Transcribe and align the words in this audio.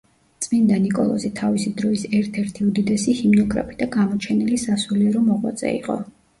წმინდა 0.43 0.77
ნიკოლოზი 0.85 1.29
თავისი 1.39 1.73
დროის 1.81 2.07
ერთ-ერთი 2.21 2.67
უდიდესი 2.69 3.15
ჰიმნოგრაფი 3.21 3.79
და 3.85 3.91
გამოჩენილი 3.99 4.61
სასულიერო 4.67 5.27
მოღვაწე 5.31 5.75
იყო. 5.81 6.03